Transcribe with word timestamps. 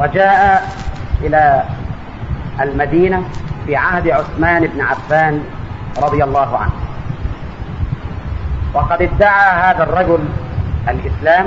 وجاء 0.00 0.68
إلى 1.22 1.62
المدينة 2.60 3.22
في 3.66 3.76
عهد 3.76 4.08
عثمان 4.08 4.66
بن 4.66 4.80
عفان 4.80 5.42
رضي 6.02 6.24
الله 6.24 6.58
عنه. 6.58 6.72
وقد 8.74 9.02
ادعى 9.02 9.50
هذا 9.52 9.82
الرجل 9.82 10.18
الإسلام 10.88 11.46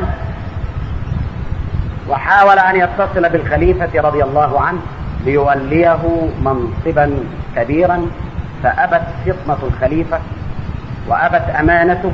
وحاول 2.09 2.59
أن 2.59 2.75
يتصل 2.75 3.29
بالخليفة 3.29 4.02
رضي 4.02 4.23
الله 4.23 4.61
عنه 4.61 4.79
ليوليه 5.25 6.29
منصبا 6.41 7.20
كبيرا 7.55 8.05
فأبت 8.63 9.01
فطنة 9.25 9.57
الخليفة 9.63 10.20
وأبت 11.07 11.49
أمانته 11.59 12.11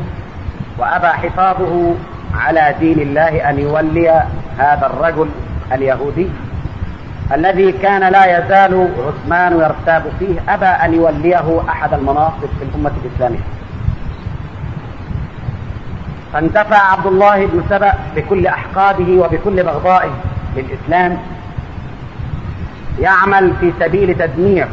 وأبى 0.77 1.07
حفاظه 1.07 1.95
على 2.35 2.75
دين 2.79 2.99
الله 2.99 3.49
أن 3.49 3.59
يولي 3.59 4.23
هذا 4.57 4.85
الرجل 4.85 5.29
اليهودي 5.71 6.27
الذي 7.33 7.71
كان 7.71 8.11
لا 8.11 8.37
يزال 8.37 8.89
عثمان 9.07 9.53
يرتاب 9.53 10.03
فيه 10.19 10.53
أبى 10.53 10.65
أن 10.65 10.93
يوليه 10.93 11.61
أحد 11.69 11.93
المناصب 11.93 12.49
في 12.59 12.63
الأمة 12.63 12.91
الإسلامية. 13.05 13.39
فانتفع 16.33 16.91
عبد 16.91 17.05
الله 17.05 17.45
بن 17.45 17.63
سبأ 17.69 17.93
بكل 18.15 18.47
أحقاده 18.47 19.23
وبكل 19.23 19.63
بغضائه 19.63 20.11
للإسلام 20.55 21.17
يعمل 22.99 23.53
في 23.59 23.73
سبيل 23.79 24.15
تدمير 24.17 24.67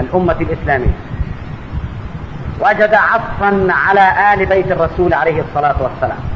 الأمة 0.00 0.36
الإسلامية. 0.40 0.94
وجد 2.60 2.94
عطفا 2.94 3.66
على 3.70 4.34
آل 4.34 4.46
بيت 4.46 4.72
الرسول 4.72 5.14
عليه 5.14 5.42
الصلاة 5.42 5.76
والسلام. 5.82 6.33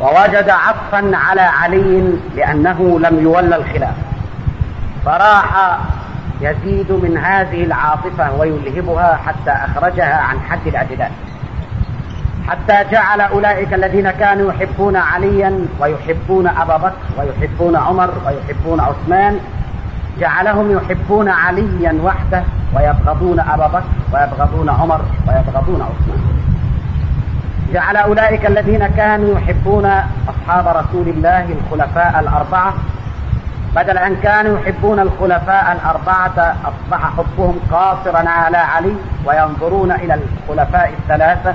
ووجد 0.00 0.50
عطفا 0.50 1.16
على 1.16 1.40
علي 1.40 2.12
لأنه 2.36 3.00
لم 3.00 3.22
يولى 3.22 3.56
الخلاف. 3.56 3.94
فراح 5.04 5.78
يزيد 6.40 6.92
من 6.92 7.18
هذه 7.18 7.64
العاطفة 7.64 8.32
ويلهبها 8.38 9.16
حتى 9.26 9.50
أخرجها 9.50 10.16
عن 10.16 10.40
حد 10.40 10.66
الاعتدال 10.66 11.10
حتى 12.48 12.90
جعل 12.92 13.20
أولئك 13.20 13.74
الذين 13.74 14.10
كانوا 14.10 14.52
يحبون 14.52 14.96
عليا 14.96 15.66
ويحبون 15.80 16.46
أبا 16.46 16.76
بكر 16.76 16.92
ويحبون 17.18 17.76
عمر 17.76 18.10
ويحبون 18.26 18.80
عثمان 18.80 19.40
جعلهم 20.20 20.76
يحبون 20.76 21.28
عليا 21.28 21.98
وحده 22.04 22.42
ويبغضون 22.74 23.40
أبا 23.40 23.66
بكر 23.66 23.84
ويبغضون 24.12 24.68
عمر 24.68 25.00
ويبغضون 25.28 25.82
عثمان. 25.82 26.20
جعل 27.72 27.96
أولئك 27.96 28.46
الذين 28.46 28.86
كانوا 28.86 29.38
يحبون 29.38 29.86
أصحاب 30.28 30.76
رسول 30.76 31.08
الله 31.08 31.46
الخلفاء 31.48 32.20
الأربعة. 32.20 32.74
بدل 33.76 33.98
أن 33.98 34.16
كانوا 34.16 34.58
يحبون 34.58 35.00
الخلفاء 35.00 35.72
الأربعة 35.72 36.56
أصبح 36.64 37.10
حبهم 37.16 37.60
قاصرا 37.72 38.28
على 38.28 38.56
علي 38.56 38.94
وينظرون 39.26 39.92
إلى 39.92 40.18
الخلفاء 40.48 40.94
الثلاثة 40.98 41.54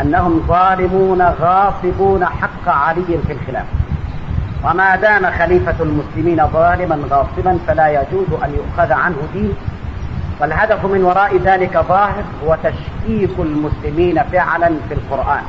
أنهم 0.00 0.44
ظالمون 0.48 1.22
غاصبون 1.22 2.24
حق 2.24 2.68
علي 2.68 3.18
في 3.26 3.32
الخلافة 3.32 3.80
وما 4.64 4.96
دام 4.96 5.30
خليفة 5.38 5.74
المسلمين 5.80 6.46
ظالما 6.46 6.98
غاصبا 7.10 7.58
فلا 7.66 7.88
يجوز 7.88 8.42
أن 8.44 8.54
يؤخذ 8.54 8.92
عنه 8.92 9.16
دين 9.32 9.54
والهدف 10.40 10.84
من 10.84 11.04
وراء 11.04 11.36
ذلك 11.36 11.78
ظاهر 11.78 12.24
هو 12.44 12.56
تشكيك 12.64 13.38
المسلمين 13.38 14.22
فعلا 14.32 14.68
في 14.88 14.94
القرآن. 14.94 15.42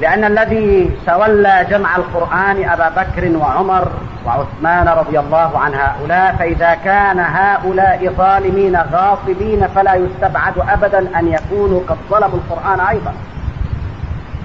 لأن 0.00 0.24
الذي 0.24 0.90
تولى 1.06 1.66
جمع 1.70 1.96
القرآن 1.96 2.68
أبا 2.68 2.88
بكر 2.88 3.36
وعمر 3.36 3.88
وعثمان 4.26 4.88
رضي 4.88 5.18
الله 5.18 5.58
عن 5.58 5.74
هؤلاء 5.74 6.36
فإذا 6.38 6.74
كان 6.74 7.18
هؤلاء 7.18 8.14
ظالمين 8.18 8.76
غاصبين 8.92 9.66
فلا 9.66 9.94
يستبعد 9.94 10.54
أبدا 10.68 11.18
أن 11.18 11.28
يكونوا 11.28 11.80
قد 11.88 11.96
ظلموا 12.10 12.38
القرآن 12.38 12.80
أيضا. 12.80 13.12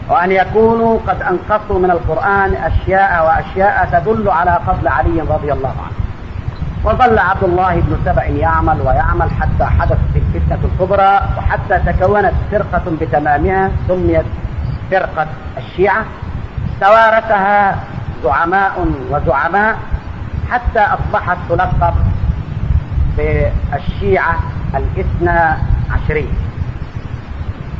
وأن 0.10 0.32
يكونوا 0.32 1.00
قد 1.08 1.22
أنقصوا 1.22 1.80
من 1.80 1.92
القرآن 1.92 2.54
أشياء 2.54 3.26
وأشياء 3.26 3.90
تدل 3.92 4.30
على 4.30 4.60
فضل 4.68 4.88
علي 4.88 5.22
رضي 5.22 5.54
الله 5.54 5.74
عنه. 5.86 6.09
وظل 6.84 7.20
عبد 7.20 7.44
الله 7.44 7.76
بن 7.76 7.98
سبع 8.06 8.24
يعمل 8.24 8.82
ويعمل 8.82 9.32
حتى 9.32 9.66
حدثت 9.80 10.16
الفتنة 10.16 10.60
الكبرى 10.64 11.22
وحتى 11.38 11.80
تكونت 11.94 12.34
فرقة 12.52 12.82
بتمامها 13.02 13.72
سميت 13.88 14.26
فرقة 14.92 15.28
الشيعة. 15.58 16.06
توارثها 16.82 17.76
زعماء 18.24 18.88
وزعماء 19.12 19.78
حتى 20.52 20.80
أصبحت 20.80 21.38
تلقب 21.50 21.94
بالشيعة 23.18 24.36
الاثنى 24.76 25.58
عشرية 25.92 26.34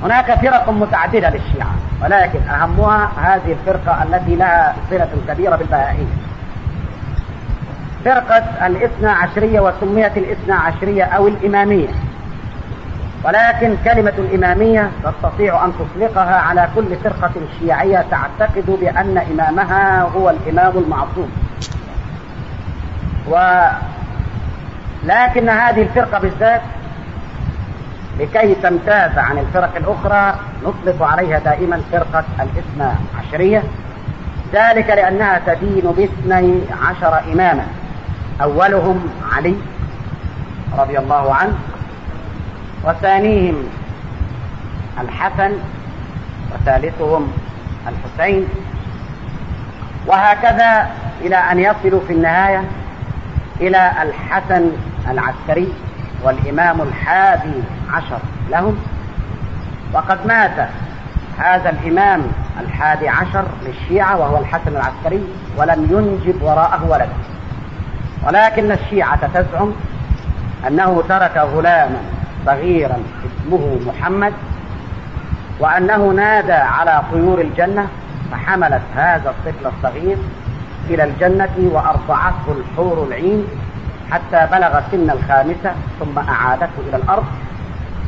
هناك 0.04 0.40
فرق 0.40 0.70
متعددة 0.70 1.30
للشيعة 1.30 1.76
ولكن 2.04 2.40
أهمها 2.50 3.10
هذه 3.18 3.52
الفرقة 3.60 4.04
التي 4.04 4.36
لها 4.36 4.76
صلة 4.90 5.08
كبيرة 5.28 5.56
بالبهائية. 5.56 6.08
فرقة 8.06 8.68
الاثنى 8.68 9.10
عشرية 9.10 9.60
وسميت 9.60 10.18
الاثنى 10.18 10.54
عشرية 10.54 11.04
أو 11.04 11.28
الإمامية. 11.28 11.88
ولكن 13.24 13.76
كلمة 13.86 14.14
الإمامية 14.18 14.92
تستطيع 15.04 15.66
أن 15.66 15.72
تطلقها 15.74 16.36
على 16.36 16.70
كل 16.76 16.96
فرقة 17.04 17.32
شيعية 17.60 18.06
تعتقد 18.12 18.78
بأن 18.82 19.18
إمامها 19.32 20.02
هو 20.02 20.30
الإمام 20.30 20.78
المعصوم. 20.78 21.32
و 23.30 23.62
لكن 25.04 25.50
هذه 25.50 25.82
الفرقة 25.82 26.20
بالذات 26.20 26.62
لكي 28.20 28.56
تمتاز 28.56 29.18
عن 29.18 29.38
الفرق 29.38 29.76
الأخرى 29.76 30.40
نطلق 30.64 31.04
عليها 31.08 31.40
دائما 31.40 31.82
فرقة 31.92 32.24
الاثنى 32.40 32.92
عشرية. 33.20 33.64
ذلك 34.54 34.90
لأنها 34.90 35.42
تدين 35.48 35.92
باثني 35.98 36.62
عشر 36.84 37.22
إماما. 37.34 37.66
أولهم 38.42 39.10
علي 39.32 39.56
رضي 40.78 41.00
الله 41.00 41.34
عنه 41.34 41.54
وثانيهم 42.84 43.56
الحسن 45.02 45.52
وثالثهم 46.54 47.32
الحسين. 47.88 48.48
وهكذا 50.08 50.90
إلى 51.22 51.36
أن 51.36 51.60
يصلوا 51.60 52.00
في 52.08 52.14
النهاية 52.14 52.64
إلى 53.62 53.92
الحسن 54.02 54.72
العسكري 55.10 55.74
والإمام 56.24 56.82
الحادي 56.82 57.54
عشر 57.92 58.20
لهم. 58.50 58.78
وقد 59.94 60.28
مات 60.28 60.70
هذا 61.38 61.70
الإمام 61.70 62.22
الحادي 62.60 63.10
عشر 63.10 63.46
للشيعة 63.66 64.18
وهو 64.18 64.38
الحسن 64.38 64.68
العسكري 64.68 65.24
ولم 65.58 65.88
ينجب 65.92 66.42
وراءه 66.42 66.86
ولدا 66.90 67.10
ولكن 68.28 68.72
الشيعة 68.72 69.28
تزعم 69.28 69.72
أنه 70.68 71.04
ترك 71.10 71.38
غلاما 71.38 71.98
صغيرا 72.46 72.98
اسمه 73.26 73.80
محمد 73.88 74.34
وأنه 75.60 75.98
نادى 75.98 76.54
على 76.54 77.02
طيور 77.12 77.42
الجنة 77.42 77.88
فحملت 78.32 78.82
هذا 78.96 79.30
الطفل 79.30 79.68
الصغير 79.68 80.18
إلى 80.90 81.04
الجنة 81.04 81.70
وأرضعته 81.72 82.52
الحور 82.60 83.08
العين 83.08 83.48
حتى 84.12 84.48
بلغ 84.52 84.82
سن 84.92 85.10
الخامسة 85.10 85.72
ثم 86.00 86.20
أعادته 86.30 86.80
إلى 86.90 86.98
الأرض. 86.98 87.26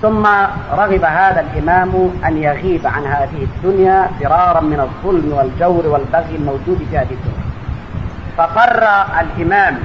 ثم 0.01 0.25
رغب 0.73 1.03
هذا 1.03 1.41
الإمام 1.41 2.11
أن 2.25 2.37
يغيب 2.37 2.87
عن 2.87 3.05
هذه 3.05 3.43
الدنيا 3.43 4.07
فرارا 4.19 4.61
من 4.61 4.79
الظلم 4.79 5.33
والجور 5.33 5.87
والبغي 5.87 6.35
الموجود 6.35 6.85
في 6.89 6.97
هذه 6.97 7.11
الدنيا. 7.11 7.51
فقر 8.37 8.83
الإمام 9.21 9.77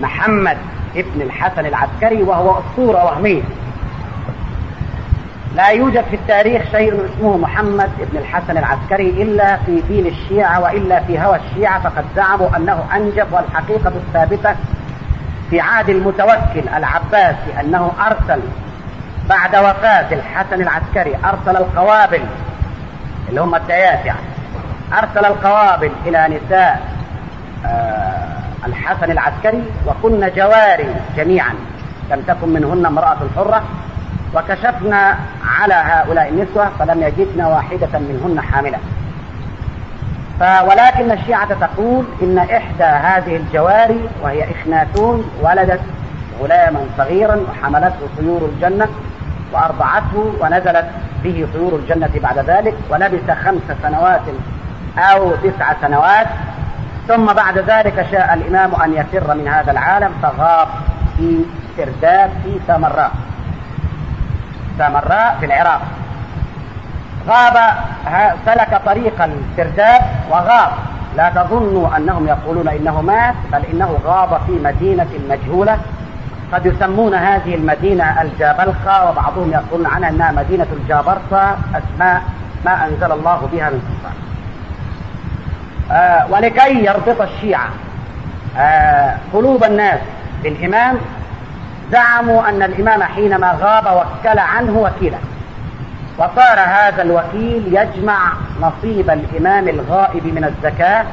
محمد 0.00 0.56
ابن 0.96 1.22
الحسن 1.22 1.66
العسكري 1.66 2.22
وهو 2.22 2.58
أسطورة 2.58 3.04
وهمية. 3.04 3.42
لا 5.54 5.68
يوجد 5.68 6.04
في 6.10 6.16
التاريخ 6.16 6.62
شيء 6.70 7.04
اسمه 7.04 7.36
محمد 7.36 7.90
ابن 8.00 8.18
الحسن 8.18 8.58
العسكري 8.58 9.08
إلا 9.22 9.56
في 9.56 9.80
دين 9.88 10.06
الشيعة 10.06 10.60
وإلا 10.60 11.00
في 11.00 11.18
هوى 11.18 11.36
الشيعة 11.36 11.80
فقد 11.82 12.04
زعموا 12.16 12.56
أنه 12.56 12.84
أنجب 12.96 13.26
والحقيقة 13.32 13.88
الثابتة 13.88 14.54
في 15.50 15.60
عهد 15.60 15.90
المتوكل 15.90 16.68
العباسي 16.76 17.60
أنه 17.60 17.92
أرسل 18.06 18.40
بعد 19.28 19.56
وفاة 19.56 20.12
الحسن 20.14 20.60
العسكري 20.62 21.16
أرسل 21.24 21.56
القوابل 21.56 22.20
اللي 23.28 23.40
هم 23.40 23.54
الديات 23.54 24.06
يعني 24.06 24.20
أرسل 24.92 25.26
القوابل 25.26 25.90
إلى 26.06 26.28
نساء 26.46 26.80
آه 27.66 27.99
الحسن 28.66 29.10
العسكري 29.10 29.62
وكن 29.86 30.30
جواري 30.36 30.94
جميعا. 31.16 31.54
لم 32.10 32.20
تكن 32.20 32.48
منهن 32.48 32.86
امرأة 32.86 33.18
حرة. 33.36 33.62
وكشفنا 34.34 35.16
على 35.60 35.74
هؤلاء 35.74 36.28
النسوة 36.28 36.68
فلم 36.78 37.02
يجدن 37.02 37.42
واحدة 37.42 37.98
منهن 37.98 38.40
حاملة. 38.40 38.78
ولكن 40.40 41.10
الشيعة 41.10 41.54
تقول 41.54 42.04
إن 42.22 42.38
إحدى 42.38 42.84
هذه 42.84 43.36
الجواري 43.36 44.08
وهي 44.22 44.44
إخناتون 44.50 45.30
ولدت 45.42 45.80
غلاما 46.40 46.80
صغيرا 46.98 47.36
وحملته 47.36 48.08
طيور 48.18 48.50
الجنة 48.54 48.88
وأرضعته 49.52 50.32
ونزلت 50.40 50.86
به 51.24 51.46
طيور 51.54 51.74
الجنة 51.74 52.10
بعد 52.22 52.38
ذلك 52.38 52.74
ولبث 52.90 53.30
خمس 53.30 53.76
سنوات 53.82 54.20
أو 54.98 55.32
تسع 55.36 55.72
سنوات 55.82 56.26
ثم 57.08 57.26
بعد 57.32 57.58
ذلك 57.58 58.06
شاء 58.12 58.34
الإمام 58.34 58.74
أن 58.74 58.94
يفر 58.94 59.34
من 59.34 59.48
هذا 59.48 59.70
العالم 59.70 60.12
فغاب 60.22 60.68
في 61.16 61.44
سرداب 61.76 62.30
في 62.44 62.60
سامراء. 62.66 63.10
سامراء 64.78 65.36
في 65.40 65.46
العراق. 65.46 65.80
غاب 67.28 67.74
سلك 68.46 68.80
طريق 68.86 69.22
السرداب 69.22 70.00
وغاب. 70.30 70.70
لا 71.16 71.30
تظنوا 71.30 71.96
أنهم 71.96 72.26
يقولون 72.28 72.68
إنه 72.68 73.00
مات 73.00 73.34
بل 73.52 73.64
إنه 73.72 73.98
غاب 74.04 74.40
في 74.46 74.52
مدينة 74.52 75.08
مجهولة. 75.30 75.78
قد 76.52 76.66
يسمون 76.66 77.14
هذه 77.14 77.54
المدينة 77.54 78.22
الجابلقة 78.22 79.10
وبعضهم 79.10 79.50
يقولون 79.52 79.86
عنها 79.86 80.08
أنها 80.08 80.32
مدينة 80.32 80.66
الجابرصة 80.72 81.56
أسماء 81.74 82.22
ما 82.64 82.86
أنزل 82.86 83.12
الله 83.12 83.48
بها 83.52 83.70
من 83.70 83.80
سلطان. 83.80 84.29
ولكي 86.30 86.84
يربط 86.84 87.20
الشيعة. 87.20 87.68
آه 88.58 89.16
قلوب 89.32 89.64
الناس 89.64 90.00
بالإمام. 90.42 90.96
زعموا 91.92 92.48
أن 92.48 92.62
الإمام 92.62 93.02
حينما 93.02 93.56
غاب 93.60 93.84
وكل 93.86 94.38
عنه 94.38 94.78
وكيلا. 94.78 95.18
وصار 96.18 96.58
هذا 96.58 97.02
الوكيل 97.02 97.62
يجمع 97.66 98.32
نصيب 98.60 99.10
الإمام 99.10 99.68
الغائب 99.68 100.26
من 100.26 100.44
الزكاة 100.44 101.04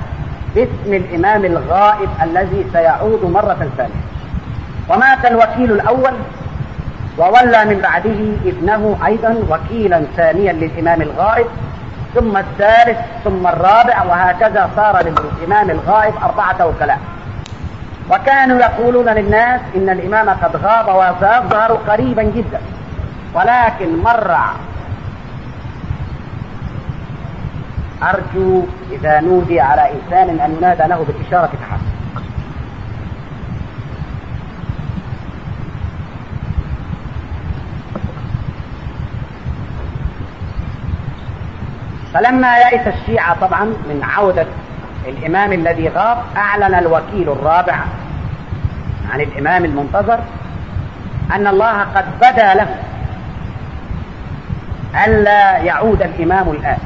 باسم 0.56 0.94
الإمام 0.94 1.46
الغائب 1.46 2.10
الذي 2.24 2.66
سيعود 2.74 3.26
مرة 3.26 3.70
ثانية. 3.78 4.04
ومات 4.90 5.26
الوكيل 5.26 5.72
الأول 5.72 6.14
وولى 7.18 7.66
من 7.66 7.80
بعده 7.80 8.50
ابنه 8.52 8.98
أيضا 9.06 9.36
وكيلا 9.50 10.04
ثانيا 10.18 10.54
للإمام 10.54 11.02
الغائب. 11.02 11.46
ثم 12.18 12.38
الثالث 12.38 12.98
ثم 13.24 13.48
الرابع 13.48 14.04
وهكذا 14.04 14.70
صار 14.76 15.04
للإمام 15.04 15.70
الغائب 15.70 16.14
أربعة 16.24 16.68
وكلاء. 16.68 17.00
وكانوا 18.12 18.60
يقولون 18.60 19.10
للناس 19.10 19.62
إن 19.76 19.90
الإمام 19.90 20.30
قد 20.30 20.56
غاب 20.56 20.88
وسيظهر 20.88 21.72
قريبا 21.88 22.24
جدا. 22.24 22.60
ولكن 23.34 24.04
مر 24.04 24.38
أرجو 28.04 28.64
إذا 28.92 29.20
نودي 29.20 29.62
على 29.62 29.92
إنسان 29.92 30.40
أن 30.40 30.56
ينادى 30.58 30.84
له 30.84 31.06
بالإشارة 31.08 31.50
تحسن 31.62 31.97
فلما 42.18 42.58
يئس 42.58 42.88
الشيعة 42.88 43.40
طبعا 43.48 43.66
من 43.66 44.02
عودة 44.04 44.46
الإمام 45.08 45.54
الذي 45.54 45.90
غاب 45.90 46.18
أعلن 46.38 46.76
الوكيل 46.76 47.30
الرابع 47.30 47.76
عن 49.14 49.22
الإمام 49.22 49.66
المنتظر 49.66 50.20
أن 51.36 51.48
الله 51.48 51.82
قد 51.82 52.06
بدا 52.18 52.54
له 52.54 52.68
ألا 55.06 55.58
يعود 55.58 56.02
الإمام 56.02 56.50
الآن. 56.50 56.78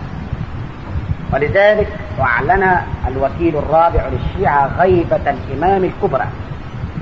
ولذلك 1.33 1.87
أعلن 2.19 2.77
الوكيل 3.07 3.57
الرابع 3.57 4.01
للشيعة 4.11 4.69
غيبة 4.79 5.19
الإمام 5.29 5.83
الكبرى. 5.83 6.25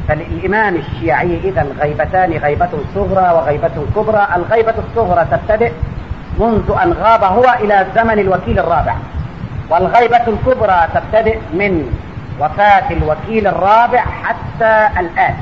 فالإمام 0.07 0.75
الشيعي 0.75 1.39
إذا 1.43 1.65
غيبتان 1.79 2.31
غيبة 2.31 2.69
صغرى 2.95 3.33
وغيبة 3.33 3.85
كبرى. 3.95 4.27
الغيبة 4.35 4.73
الصغرى 4.77 5.25
تبتدئ 5.31 5.71
منذ 6.37 6.71
أن 6.83 6.93
غاب 6.93 7.23
هو 7.23 7.55
إلى 7.59 7.85
زمن 7.95 8.19
الوكيل 8.19 8.59
الرابع. 8.59 8.95
والغيبة 9.69 10.27
الكبرى 10.27 10.87
تبتدئ 10.93 11.37
من 11.53 11.97
وفاة 12.39 12.91
الوكيل 12.91 13.47
الرابع 13.47 14.03
حتى 14.23 14.99
الآن. 14.99 15.35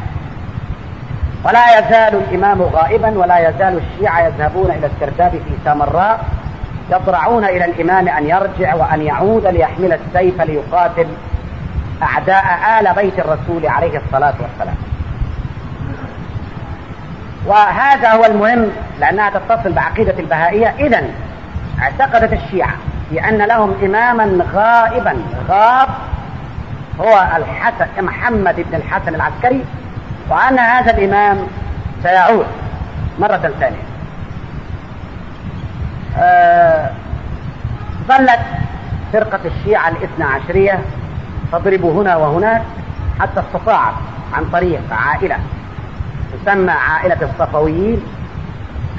ولا 1.46 1.80
يزال 1.80 2.16
الإمام 2.16 2.62
غائبا 2.62 3.18
ولا 3.18 3.50
يزال 3.50 3.82
الشيعة 3.82 4.28
يذهبون 4.28 4.72
إلى 4.72 4.88
السرداب 4.88 5.32
في 5.32 5.54
سامراء 5.66 6.26
يضرعون 6.92 7.44
إلى 7.44 7.66
الإمام 7.66 8.08
أن 8.08 8.30
يرجع 8.30 8.76
وأن 8.76 9.02
يعود 9.02 9.48
ليحمل 9.48 9.94
السيف 9.94 10.42
ليقاتل 10.42 11.08
أعداء 12.04 12.46
آل 12.80 12.94
بيت 12.94 13.20
الرسول 13.20 13.68
عليه 13.68 14.02
الصلاة 14.06 14.34
والسلام. 14.42 14.76
وهذا 17.48 18.12
هو 18.12 18.26
المهم 18.26 18.72
لأنها 19.00 19.30
تتصل 19.30 19.72
بعقيدة 19.74 20.20
البهائية. 20.20 20.68
إذا 20.80 21.04
اعتقدت 21.82 22.34
الشيعة 22.34 22.74
بأن 23.12 23.38
لهم 23.38 23.76
إماما 23.84 24.46
غائبا. 24.54 25.18
غاب 25.50 25.88
هو 27.00 27.28
الحسن 27.36 28.04
محمد 28.06 28.56
بن 28.56 28.76
الحسن 28.76 29.16
العسكري 29.16 29.66
وأن 30.30 30.60
هذا 30.60 30.92
الإمام 30.98 31.38
سيعود 32.04 32.46
مرة 33.20 33.52
ثانية. 33.60 33.88
آه 36.18 36.90
ظلت 38.08 38.40
فرقة 39.14 39.40
الشيعة 39.46 39.90
الاثنى 39.90 40.26
عشرية 40.26 40.80
تضرب 41.52 41.86
هنا 41.86 42.16
وهناك 42.16 42.62
حتى 43.20 43.40
استطاعت 43.40 43.94
عن 44.34 44.46
طريق 44.46 44.82
عائلة. 44.92 45.38
تسمى 46.48 46.72
عائلة 46.72 47.18
الصفويين 47.22 48.02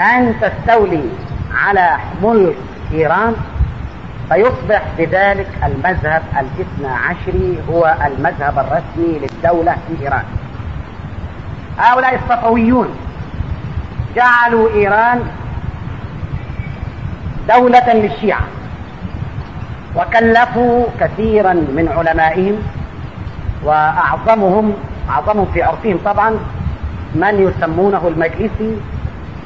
أن 0.01 0.35
تستولي 0.41 1.05
على 1.55 1.97
ملك 2.23 2.57
إيران 2.93 3.35
فيصبح 4.29 4.83
بذلك 4.99 5.49
المذهب 5.67 6.23
الاثنى 6.33 6.89
عشري 6.89 7.59
هو 7.71 7.95
المذهب 8.07 8.59
الرسمي 8.59 9.19
للدولة 9.19 9.73
في 9.89 10.05
إيران. 10.05 10.25
هؤلاء 11.79 12.15
الصفويون 12.15 12.89
جعلوا 14.17 14.71
إيران 14.75 15.21
دولة 17.49 17.93
للشيعة 17.93 18.43
وكلفوا 19.97 20.87
كثيرا 21.01 21.53
من 21.53 21.89
علمائهم 21.97 22.57
وأعظمهم 23.65 24.75
أعظمهم 25.11 25.47
في 25.55 25.63
عرفهم 25.63 25.99
طبعا 26.05 26.39
من 27.15 27.43
يسمونه 27.49 28.09
المجلسي 28.09 28.77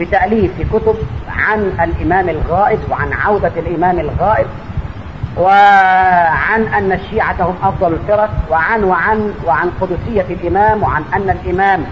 بتأليف 0.00 0.52
كتب 0.72 0.96
عن 1.28 1.60
الإمام 1.60 2.28
الغائب 2.28 2.78
وعن 2.90 3.12
عودة 3.12 3.52
الإمام 3.56 4.00
الغائب 4.00 4.46
وعن 5.36 6.62
أن 6.62 6.92
الشيعة 6.92 7.36
هم 7.40 7.54
أفضل 7.62 7.92
الفرق 7.92 8.30
وعن 8.50 8.84
وعن 8.84 9.34
وعن 9.46 9.70
قدسية 9.80 10.26
الإمام 10.30 10.82
وعن 10.82 11.02
أن 11.14 11.30
الإمام 11.30 11.84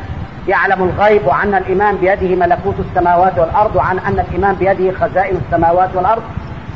يعلم 0.49 0.83
الغيب 0.83 1.27
وعن 1.27 1.55
الإمام 1.55 1.97
بيده 1.97 2.37
ملكوت 2.47 2.75
السماوات 2.91 3.39
والأرض 3.39 3.77
وعن 3.77 3.99
أن 3.99 4.25
الإمام 4.31 4.55
بيده 4.55 4.99
خزائن 4.99 5.37
السماوات 5.47 5.91
والأرض. 5.95 6.23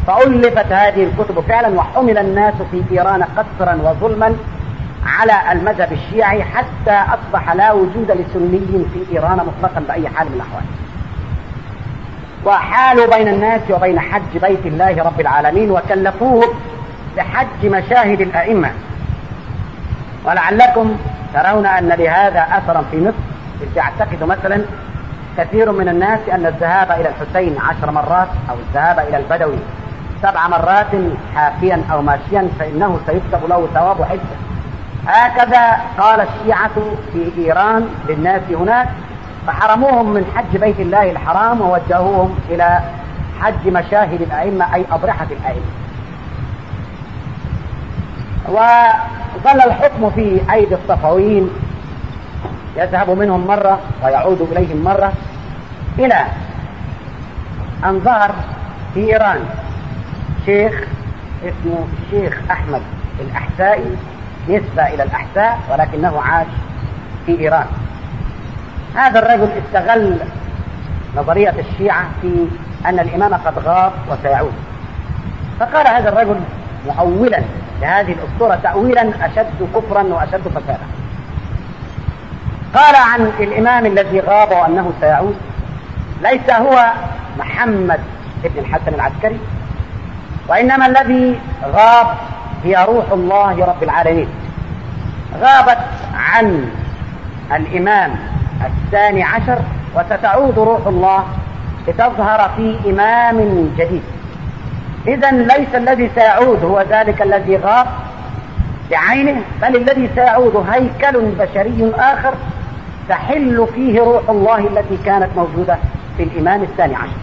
فألفت 0.06 0.72
هذه 0.72 1.04
الكتب 1.04 1.40
فعلا 1.40 1.68
وحمل 1.78 2.18
الناس 2.18 2.54
في 2.70 2.82
إيران 2.92 3.22
قسرا 3.22 3.74
وظلما. 3.84 4.36
على 5.06 5.52
المذهب 5.52 5.92
الشيعي 5.92 6.44
حتى 6.44 7.04
أصبح 7.14 7.52
لا 7.52 7.72
وجود 7.72 8.10
لسني 8.10 8.84
في 8.94 9.12
إيران 9.12 9.36
مطلقا 9.36 9.80
بأي 9.88 10.08
حال 10.08 10.26
من 10.26 10.34
الأحوال. 10.34 10.64
وحالوا 12.44 13.16
بين 13.16 13.28
الناس 13.28 13.60
وبين 13.70 14.00
حج 14.00 14.38
بيت 14.42 14.66
الله 14.66 15.02
رب 15.02 15.20
العالمين 15.20 15.70
وكلفوه 15.70 16.54
بحج 17.16 17.64
مشاهد 17.64 18.20
الأئمة. 18.20 18.70
ولعلكم 20.24 20.96
ترون 21.34 21.66
أن 21.66 21.88
لهذا 21.88 22.46
أثرا 22.52 22.84
في 22.90 23.00
مصر 23.00 23.76
يعتقد 23.76 24.22
مثلا 24.22 24.64
كثير 25.38 25.72
من 25.72 25.88
الناس 25.88 26.20
أن 26.32 26.46
الذهاب 26.46 26.90
إلى 27.00 27.08
الحسين 27.08 27.56
عشر 27.60 27.90
مرات 27.90 28.28
أو 28.50 28.54
الذهاب 28.68 28.98
إلى 29.08 29.16
البدوي 29.16 29.58
سبع 30.22 30.48
مرات 30.48 30.86
حافيا 31.34 31.82
أو 31.92 32.02
ماشيا 32.02 32.48
فإنه 32.58 33.00
سيكتب 33.06 33.48
له 33.48 33.68
ثواب 33.74 34.02
حجة. 34.02 34.43
هكذا 35.06 35.78
قال 35.98 36.20
الشيعة 36.20 36.70
في 37.12 37.30
إيران 37.38 37.88
للناس 38.08 38.42
هناك 38.50 38.88
فحرموهم 39.46 40.12
من 40.12 40.24
حج 40.36 40.56
بيت 40.60 40.80
الله 40.80 41.10
الحرام 41.10 41.60
ووجهوهم 41.60 42.38
إلى 42.50 42.80
حج 43.40 43.68
مشاهد 43.68 44.22
الأئمة 44.22 44.74
أي 44.74 44.84
أضرحة 44.92 45.26
الأئمة. 45.30 45.66
وظل 48.48 49.60
الحكم 49.66 50.10
في 50.10 50.40
أيدي 50.52 50.74
الصفويين 50.74 51.50
يذهب 52.76 53.10
منهم 53.10 53.46
مرة 53.46 53.78
ويعود 54.04 54.48
إليهم 54.52 54.84
مرة 54.84 55.12
إلى 55.98 56.24
أن 57.84 58.00
ظهر 58.00 58.34
في 58.94 59.00
إيران 59.12 59.40
شيخ 60.46 60.74
اسمه 61.44 61.86
الشيخ 62.02 62.38
أحمد 62.50 62.82
الأحسائي 63.20 63.96
نسبة 64.48 64.86
إلى 64.94 65.02
الأحساء 65.02 65.58
ولكنه 65.70 66.20
عاش 66.20 66.46
في 67.26 67.40
إيران. 67.40 67.66
هذا 68.94 69.18
الرجل 69.18 69.48
استغل 69.66 70.18
نظرية 71.16 71.54
الشيعة 71.58 72.04
في 72.22 72.46
أن 72.86 72.98
الإمام 72.98 73.34
قد 73.34 73.58
غاب 73.58 73.92
وسيعود. 74.10 74.54
فقال 75.60 75.88
هذا 75.88 76.08
الرجل 76.08 76.40
مؤولا 76.86 77.42
لهذه 77.82 78.12
الأسطورة 78.12 78.54
تأويلا 78.62 79.26
أشد 79.26 79.68
كفرا 79.74 80.02
وأشد 80.02 80.48
فسادا. 80.48 80.86
قال 82.74 82.96
عن 82.96 83.32
الإمام 83.40 83.86
الذي 83.86 84.20
غاب 84.20 84.50
وأنه 84.50 84.92
سيعود 85.00 85.36
ليس 86.22 86.50
هو 86.50 86.92
محمد 87.38 88.00
بن 88.44 88.58
الحسن 88.58 88.94
العسكري 88.94 89.38
وإنما 90.48 90.86
الذي 90.86 91.38
غاب 91.64 92.06
هي 92.64 92.84
روح 92.88 93.12
الله 93.12 93.64
رب 93.64 93.82
العالمين. 93.82 94.28
غابت 95.40 95.78
عن 96.14 96.70
الإمام 97.54 98.10
الثاني 98.64 99.22
عشر 99.22 99.58
وستعود 99.96 100.58
روح 100.58 100.86
الله 100.86 101.24
لتظهر 101.88 102.50
في 102.56 102.78
إمام 102.90 103.68
جديد. 103.78 104.02
إذا 105.06 105.30
ليس 105.30 105.74
الذي 105.74 106.10
سيعود 106.14 106.64
هو 106.64 106.80
ذلك 106.90 107.22
الذي 107.22 107.56
غاب 107.56 107.86
بعينه 108.90 109.40
بل 109.62 109.76
الذي 109.76 110.10
سيعود 110.14 110.66
هيكل 110.70 111.20
بشري 111.38 111.92
آخر 111.98 112.34
تحل 113.08 113.66
فيه 113.74 114.00
روح 114.00 114.22
الله 114.28 114.58
التي 114.58 114.96
كانت 115.04 115.28
موجودة 115.36 115.78
في 116.16 116.22
الإمام 116.22 116.62
الثاني 116.62 116.94
عشر. 116.94 117.16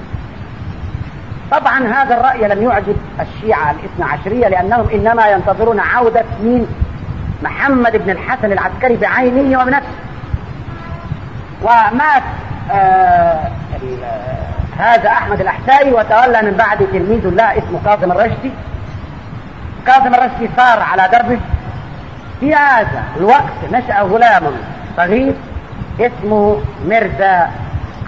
طبعا 1.51 1.87
هذا 1.87 2.15
الرأي 2.15 2.47
لم 2.47 2.63
يعجب 2.63 2.95
الشيعة 3.19 3.71
الاثنى 3.71 4.05
عشرية 4.05 4.47
لأنهم 4.47 4.89
إنما 4.93 5.27
ينتظرون 5.27 5.79
عودة 5.79 6.23
مين؟ 6.43 6.67
محمد 7.43 7.97
بن 7.97 8.09
الحسن 8.09 8.51
العسكري 8.51 8.97
بعينه 8.97 9.61
وبنفسه 9.61 9.87
ومات 11.61 12.23
آه 12.71 13.51
هذا 14.77 15.09
أحمد 15.09 15.41
الأحسائي 15.41 15.93
وتولى 15.93 16.41
من 16.41 16.55
بعد 16.57 16.77
تلميذ 16.77 17.27
له 17.27 17.57
اسمه 17.57 17.79
كاظم 17.85 18.11
الرشدي. 18.11 18.51
كاظم 19.87 20.15
الرشدي 20.15 20.49
صار 20.57 20.79
على 20.79 21.09
دربه. 21.11 21.39
في 22.39 22.55
هذا 22.55 23.03
الوقت 23.17 23.71
نشأ 23.71 24.01
غلام 24.01 24.43
صغير 24.97 25.33
اسمه 25.99 26.61
مرزا 26.87 27.49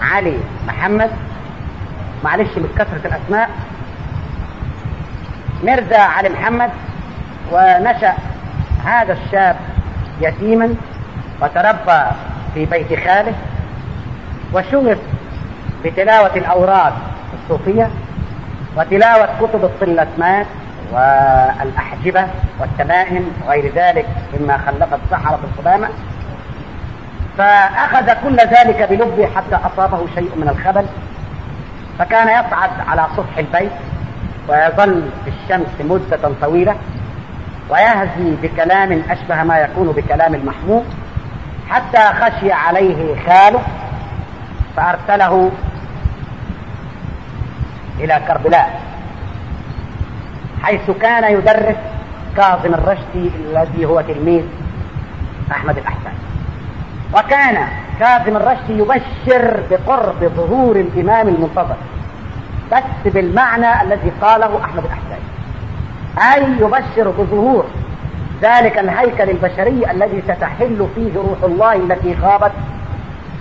علي 0.02 0.38
محمد. 0.68 1.10
معلش 2.24 2.58
من 2.58 2.70
كثرة 2.78 3.08
الأسماء. 3.08 3.50
مرزا 5.64 5.98
علي 5.98 6.30
محمد 6.30 6.70
ونشأ 7.52 8.14
هذا 8.86 9.14
الشاب 9.14 9.56
يتيما 10.22 10.76
وتربى 11.42 12.02
في 12.54 12.66
بيت 12.66 13.00
خاله 13.08 13.34
وشغف 14.54 14.98
بتلاوة 15.86 16.36
الأوراد 16.36 16.94
الصوفية 17.34 17.90
وتلاوة 18.78 19.30
كتب 19.42 19.64
الطلسمات 19.64 20.48
والأحجبة 20.92 22.28
والتمائم 22.60 23.32
وغير 23.46 23.72
ذلك 23.76 24.06
مما 24.34 24.58
خلقت 24.58 25.00
سحرة 25.12 25.40
القدامى. 25.44 25.88
فأخذ 27.38 28.14
كل 28.24 28.38
ذلك 28.38 28.88
بلبه 28.90 29.30
حتى 29.36 29.56
أصابه 29.56 30.06
شيء 30.16 30.32
من 30.36 30.50
الخبل. 30.50 30.86
فكان 32.00 32.28
يصعد 32.28 32.70
على 32.88 33.08
سطح 33.18 33.38
البيت 33.38 33.72
ويظل 34.48 35.10
في 35.26 35.32
الشمس 35.32 35.68
مدة 35.80 36.30
طويلة 36.42 36.76
ويهزي 37.70 38.36
بكلام 38.42 39.04
أشبه 39.10 39.44
ما 39.44 39.58
يكون 39.60 39.88
بكلام 39.88 40.36
المحمود 40.36 40.86
حتى 41.70 42.00
خشي 42.00 42.52
عليه 42.52 43.16
خاله 43.28 43.62
فأرسله 44.78 45.52
إلى 48.00 48.22
كربلاء 48.28 48.82
حيث 50.64 50.92
كان 51.02 51.34
يدرس 51.34 51.76
كاظم 52.38 52.74
الرشدي 52.74 53.32
الذي 53.40 53.86
هو 53.86 54.02
تلميذ 54.02 54.44
أحمد 55.52 55.78
الأحسن. 55.78 56.14
وكان 57.14 57.68
كاظم 58.04 58.38
الرشدي 58.38 58.78
يبشر 58.80 59.64
بقرب 59.72 60.32
ظهور 60.36 60.76
الإمام 60.76 61.28
المنتظر. 61.28 61.76
بس 62.72 63.14
بالمعنى 63.14 63.82
الذي 63.82 64.12
قاله 64.22 64.60
أحمد 64.66 64.84
الأحسن 64.84 65.24
أي 66.34 66.52
يبشر 66.60 67.10
بظهور. 67.10 67.66
ذلك 68.42 68.78
الهيكل 68.78 69.30
البشري 69.30 69.92
الذي 69.92 70.22
ستحل 70.22 70.88
فيه 70.96 71.16
روح 71.16 71.44
الله 71.44 71.74
التي 71.74 72.16
غابت 72.22 72.52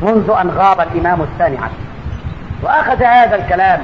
منذ 0.03 0.31
أن 0.41 0.51
غاب 0.51 0.81
الإمام 0.81 1.21
الثاني 1.21 1.57
عشر. 1.57 1.83
وأخذ 2.63 3.03
هذا 3.03 3.37
الكلام 3.37 3.81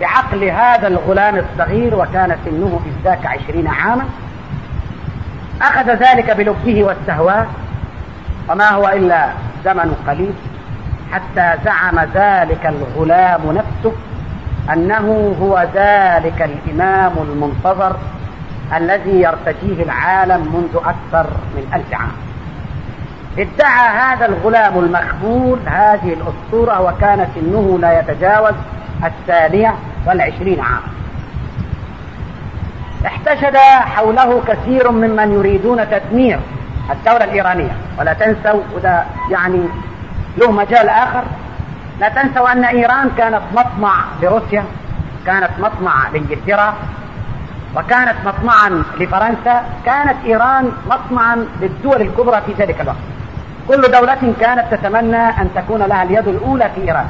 بعقل 0.00 0.44
هذا 0.44 0.88
الغلام 0.88 1.36
الصغير 1.36 1.94
وكان 1.94 2.36
سنه 2.44 2.80
إذ 2.86 3.04
ذاك 3.04 3.26
عشرين 3.26 3.68
عاما. 3.68 4.04
أخذ 5.62 5.90
ذلك 5.90 6.30
بلبه 6.30 6.84
واستهواه 6.84 7.46
وما 8.48 8.70
هو 8.70 8.88
إلا 8.88 9.28
زمن 9.64 9.94
قليل 10.06 10.34
حتى 11.12 11.54
زعم 11.64 11.98
ذلك 12.14 12.66
الغلام 12.66 13.40
نفسه 13.52 13.92
أنه 14.72 15.36
هو 15.40 15.66
ذلك 15.74 16.50
الإمام 16.50 17.12
المنتظر 17.22 17.96
الذي 18.76 19.20
يرتجيه 19.20 19.82
العالم 19.82 20.40
منذ 20.40 20.76
أكثر 20.76 21.30
من 21.56 21.70
ألف 21.74 21.94
عام. 21.94 22.12
ادعى 23.38 23.88
هذا 23.88 24.26
الغلام 24.26 24.78
المخبول 24.78 25.58
هذه 25.66 26.12
الأسطورة 26.12 26.80
وكان 26.80 27.26
سنه 27.34 27.78
لا 27.78 28.00
يتجاوز 28.00 28.54
الثانية 29.04 29.74
والعشرين 30.06 30.60
عاما 30.60 30.92
احتشد 33.06 33.56
حوله 33.56 34.42
كثير 34.48 34.90
ممن 34.90 35.32
يريدون 35.32 35.90
تدمير. 35.90 36.38
الدولة 36.90 37.24
الإيرانية. 37.24 37.76
ولا 37.98 38.12
تنسوا 38.12 38.60
وده 38.74 39.04
يعني 39.30 39.68
له 40.36 40.52
مجال 40.52 40.88
آخر. 40.88 41.24
لا 42.00 42.08
تنسوا 42.08 42.52
أن 42.52 42.64
إيران 42.64 43.10
كانت 43.18 43.40
مطمع 43.56 43.94
لروسيا 44.22 44.64
كانت 45.26 45.50
مطمع 45.58 46.08
لإنجلترا 46.12 46.74
وكانت 47.76 48.14
مطمعا 48.24 48.82
لفرنسا 49.00 49.64
كانت 49.86 50.16
إيران 50.24 50.72
مطمعا 50.90 51.46
للدول 51.60 52.00
الكبرى 52.02 52.40
في 52.46 52.52
ذلك 52.52 52.80
الوقت. 52.80 52.96
كل 53.68 53.82
دولة 53.82 54.34
كانت 54.40 54.64
تتمنى 54.70 55.28
أن 55.28 55.48
تكون 55.54 55.82
لها 55.82 56.02
اليد 56.02 56.28
الأولى 56.28 56.70
في 56.74 56.80
إيران. 56.80 57.06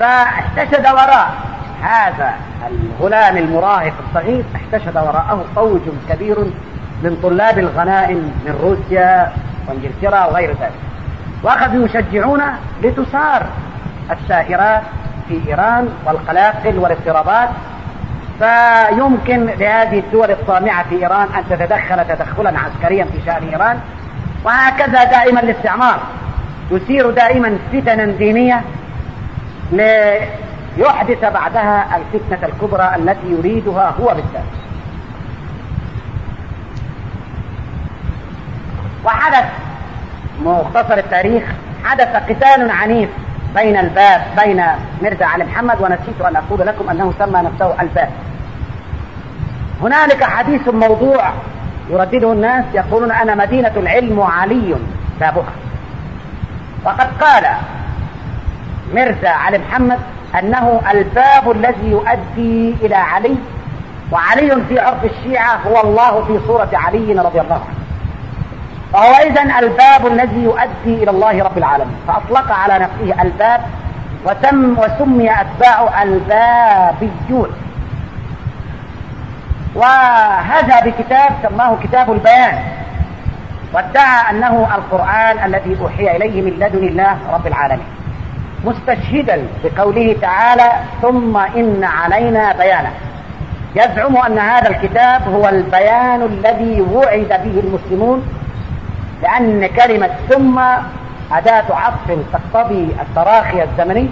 فاحتشد 0.00 0.86
وراء 0.86 1.34
هذا 1.82 2.34
الغلام 2.70 3.36
المراهق 3.36 3.92
الصغير 4.08 4.44
احتشد 4.56 4.96
وراءه 4.96 5.44
فوج 5.56 5.80
كبير 6.08 6.36
من 7.02 7.18
طلاب 7.22 7.58
الغنائم 7.58 8.16
من 8.16 8.58
روسيا 8.62 9.32
وانجلترا 9.68 10.24
وغير 10.26 10.50
ذلك. 10.50 10.72
واخذوا 11.42 11.86
يشجعون 11.86 12.42
لتثار 12.82 13.46
السائرات 14.10 14.82
في 15.28 15.40
إيران 15.48 15.88
والقلاقل 16.06 16.78
والاضطرابات 16.78 17.48
فيمكن 18.38 19.46
لهذه 19.46 19.98
الدول 19.98 20.30
الطامعة 20.30 20.88
في 20.88 20.94
إيران 20.94 21.28
أن 21.36 21.44
تتدخل 21.50 22.04
تدخلا 22.08 22.52
عسكريا 22.58 23.04
في 23.04 23.18
شأن 23.26 23.48
إيران. 23.48 23.78
وهكذا 24.44 25.04
دائما 25.04 25.40
الاستعمار 25.40 25.98
يثير 26.70 27.10
دائما 27.10 27.58
فتنا 27.72 28.04
دينية 28.04 28.62
ليحدث 29.72 31.24
بعدها 31.24 31.96
الفتنة 31.96 32.48
الكبرى 32.48 32.92
التي 32.96 33.26
يريدها 33.38 33.94
هو 34.00 34.06
بالذات. 34.06 34.65
وحدث 39.06 39.44
مختصر 40.44 40.98
التاريخ 40.98 41.44
حدث 41.84 42.08
قتال 42.16 42.70
عنيف 42.70 43.08
بين 43.54 43.76
الباب 43.76 44.22
بين 44.44 44.62
مرزا 45.02 45.24
علي 45.24 45.44
محمد 45.44 45.80
ونسيت 45.80 46.20
أن 46.20 46.36
أقول 46.36 46.66
لكم 46.66 46.90
أنه 46.90 47.12
سمى 47.18 47.40
نفسه 47.40 47.74
الباب. 47.80 48.10
هنالك 49.82 50.24
حديث 50.24 50.68
موضوع 50.68 51.32
يردده 51.90 52.32
الناس 52.32 52.64
يقولون 52.74 53.12
أنا 53.12 53.34
مدينة 53.34 53.72
العلم 53.76 54.18
وعلي 54.18 54.76
بابها 55.20 55.52
وقد 56.84 57.08
قال 57.20 57.46
مرزا 58.94 59.28
علي 59.28 59.58
محمد 59.58 59.98
أنه 60.38 60.80
الباب 60.90 61.50
الذي 61.50 61.90
يؤدي 61.90 62.74
إلى 62.82 62.94
علي 62.94 63.36
وعلي 64.12 64.62
في 64.68 64.80
عرف 64.80 65.04
الشيعة 65.04 65.56
هو 65.66 65.80
الله 65.80 66.24
في 66.24 66.46
صورة 66.46 66.70
علي 66.72 67.12
رضي 67.12 67.40
الله 67.40 67.54
عنه. 67.54 67.85
فهو 68.92 69.14
إذا 69.14 69.42
الباب 69.58 70.06
الذي 70.06 70.42
يؤدي 70.42 71.02
إلى 71.02 71.10
الله 71.10 71.44
رب 71.44 71.58
العالمين. 71.58 71.96
فأطلق 72.08 72.52
على 72.52 72.78
نفسه 72.78 73.22
الباب 73.22 73.60
وتم 74.26 74.78
وسمي 74.78 75.30
أتباعه 75.40 76.02
البابيون. 76.02 77.50
وهذا 79.74 80.80
بكتاب 80.80 81.30
سماه 81.42 81.76
كتاب 81.82 82.12
البيان. 82.12 82.58
وادعى 83.72 84.30
أنه 84.30 84.68
القرآن 84.74 85.44
الذي 85.44 85.76
أوحي 85.82 86.16
إليه 86.16 86.42
من 86.42 86.50
لدن 86.50 86.88
الله 86.88 87.16
رب 87.32 87.46
العالمين. 87.46 87.86
مستشهدا 88.64 89.46
بقوله 89.64 90.16
تعالى 90.22 90.72
ثم 91.02 91.36
إن 91.36 91.84
علينا 91.84 92.52
بيانه 92.52 92.92
يزعم 93.76 94.16
أن 94.16 94.38
هذا 94.38 94.68
الكتاب 94.68 95.22
هو 95.28 95.48
البيان 95.48 96.22
الذي 96.22 96.80
وعد 96.80 97.28
به 97.28 97.60
المسلمون 97.64 98.28
لأن 99.22 99.66
كلمة 99.66 100.10
ثم 100.28 100.58
أداة 101.32 101.64
عطف 101.70 102.18
تقتضي 102.32 102.96
التراخي 103.00 103.62
الزمني. 103.62 104.08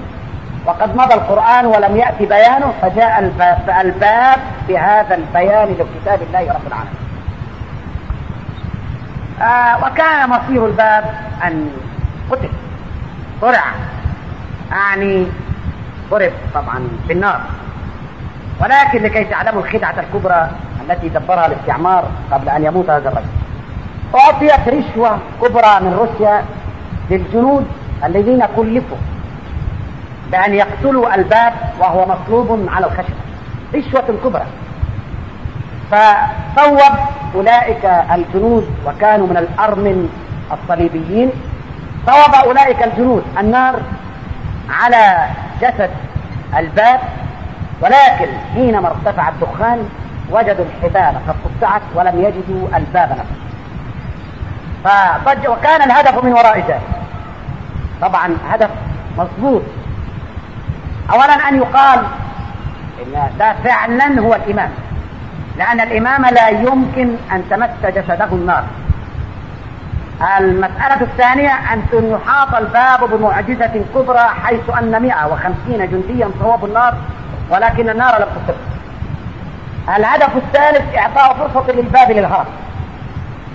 وقد 0.66 0.96
مضى 0.96 1.14
القرآن 1.14 1.66
ولم 1.66 1.96
يأتي 1.96 2.26
بيانه 2.26 2.72
فجاء 2.82 3.32
الباب, 3.80 4.38
بهذا 4.68 5.14
البيان 5.14 5.68
لكتاب 5.68 6.22
الله 6.22 6.52
رب 6.52 6.66
العالمين. 6.66 6.96
آه 9.42 9.84
وكان 9.84 10.30
مصير 10.30 10.66
الباب 10.66 11.04
أن 11.44 11.70
قتل. 12.30 12.48
طرع. 13.42 13.64
يعني 14.70 15.26
ضرب 16.10 16.32
طبعا 16.54 16.88
في 17.06 17.12
النار. 17.12 17.40
ولكن 18.60 19.02
لكي 19.02 19.24
تعلموا 19.24 19.62
الخدعة 19.62 19.94
الكبرى 20.00 20.50
التي 20.80 21.08
دبرها 21.08 21.46
الاستعمار 21.46 22.04
قبل 22.32 22.48
أن 22.48 22.64
يموت 22.64 22.90
هذا 22.90 23.08
الرجل. 23.08 23.43
أعطيت 24.14 24.68
رشوة 24.68 25.18
كبرى 25.42 25.80
من 25.80 25.92
روسيا 25.98 26.44
للجنود 27.10 27.66
الذين 28.04 28.46
كلفوا 28.56 28.96
بأن 30.32 30.54
يقتلوا 30.54 31.14
الباب 31.14 31.52
وهو 31.80 32.06
مصلوب 32.06 32.68
على 32.68 32.86
الخشبة. 32.86 33.14
رشوة 33.74 34.18
كبرى. 34.24 34.46
فصوب 35.90 36.94
أولئك 37.34 37.84
الجنود 37.84 38.68
وكانوا 38.86 39.26
من 39.26 39.36
الأرمن 39.36 40.08
الصليبيين. 40.52 41.30
صوب 42.06 42.34
أولئك 42.34 42.82
الجنود 42.82 43.24
النار 43.38 43.80
على 44.70 45.26
جسد 45.62 45.90
الباب 46.56 47.00
ولكن 47.80 48.28
حينما 48.54 48.88
ارتفع 48.88 49.28
الدخان 49.28 49.88
وجدوا 50.30 50.64
الحبال 50.64 51.14
قد 51.28 51.34
قطعت 51.44 51.82
ولم 51.94 52.24
يجدوا 52.24 52.68
الباب 52.76 53.10
نفسه. 53.10 53.43
فضج 54.84 55.48
وكان 55.48 55.82
الهدف 55.82 56.24
من 56.24 56.32
وراء 56.32 56.58
ذلك 56.58 56.80
طبعا 58.00 58.36
هدف 58.50 58.70
مضبوط 59.18 59.62
اولا 61.12 61.48
أن 61.48 61.56
يقال 61.56 61.98
إن 63.02 63.30
ده 63.38 63.54
فعلا 63.64 64.20
هو 64.20 64.34
الإمام. 64.34 64.70
لأن 65.56 65.80
الإمام 65.80 66.26
لا 66.26 66.48
يمكن 66.48 67.16
أن 67.32 67.44
تمس 67.50 67.70
جسده 67.84 68.24
النار. 68.32 68.64
المسألة 70.38 71.00
الثانية 71.00 71.50
أن 71.72 71.82
يحاط 71.92 72.54
الباب 72.54 73.10
بمعجزة 73.10 73.84
كبرى 73.94 74.28
حيث 74.44 74.70
أن 74.78 75.02
150 75.02 75.54
جنديا 75.68 76.30
صوبوا 76.40 76.68
النار 76.68 76.94
ولكن 77.50 77.88
النار 77.88 78.18
لم 78.20 78.26
تصب. 78.46 78.56
الهدف 79.96 80.36
الثالث 80.36 80.96
إعطاء 80.96 81.34
فرصة 81.34 81.72
للباب 81.72 82.10
للهرب. 82.10 82.46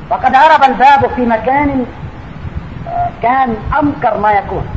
وقد 0.09 0.35
هرب 0.35 0.63
الباب 0.63 1.11
في 1.15 1.25
مكان 1.25 1.85
آه، 2.87 3.09
كان 3.23 3.55
أمكر 3.79 4.17
ما 4.17 4.31
يكون 4.31 4.67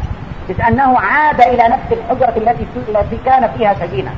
إذ 0.51 0.61
أنه 0.61 0.99
عاد 0.99 1.41
إلى 1.41 1.63
نفس 1.69 1.93
الحجرة 1.93 2.35
التي 2.37 2.67
التي 2.89 3.19
كان 3.25 3.51
فيها 3.59 3.75
سجينة 3.75 4.11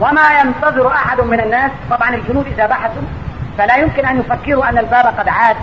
وما 0.00 0.40
ينتظر 0.40 0.88
أحد 0.88 1.20
من 1.20 1.40
الناس 1.40 1.70
طبعا 1.90 2.14
الجنود 2.14 2.46
إذا 2.46 2.66
بحثوا 2.66 3.02
فلا 3.58 3.76
يمكن 3.76 4.06
أن 4.06 4.20
يفكروا 4.20 4.68
أن 4.68 4.78
الباب 4.78 5.06
قد 5.06 5.28
عاد 5.28 5.56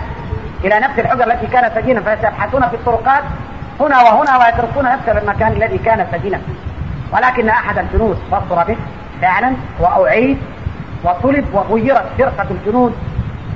إلى 0.64 0.80
نفس 0.80 0.98
الحجرة 0.98 1.24
التي 1.24 1.46
كان 1.46 1.70
سجينا 1.74 2.00
فسيبحثون 2.00 2.68
في 2.68 2.74
الطرقات 2.74 3.22
هنا 3.80 4.02
وهنا 4.02 4.38
ويتركون 4.38 4.84
نفس 4.84 5.08
المكان 5.08 5.52
الذي 5.52 5.78
كان 5.78 6.06
سجينا 6.12 6.38
فيه. 6.38 6.70
ولكن 7.16 7.48
أحد 7.48 7.78
الجنود 7.78 8.18
بصر 8.32 8.64
به 8.64 8.76
فعلا 9.22 9.52
وأعيد 9.80 10.38
وطلب 11.04 11.46
وغيرت 11.54 12.04
فرقة 12.18 12.46
الجنود 12.50 12.94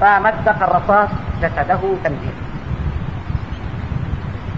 فمزق 0.00 0.62
الرصاص 0.62 1.08
جسده 1.42 1.80
تمزيقا 2.04 2.44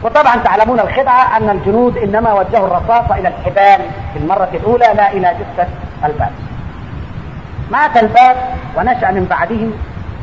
وطبعا 0.02 0.36
تعلمون 0.36 0.80
الخدعة 0.80 1.36
أن 1.36 1.50
الجنود 1.50 1.96
إنما 1.96 2.32
وجهوا 2.32 2.66
الرصاص 2.66 3.10
إلى 3.10 3.28
الحبال 3.28 3.86
في 4.12 4.18
المرة 4.18 4.48
الأولى 4.54 4.86
لا 4.96 5.12
إلى 5.12 5.34
جثة 5.40 5.68
الباب. 6.04 6.32
مات 7.70 7.96
الباب 7.96 8.36
ونشأ 8.76 9.10
من 9.10 9.26
بعده 9.30 9.66